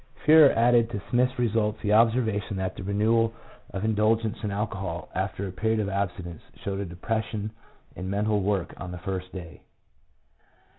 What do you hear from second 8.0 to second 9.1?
mental work on the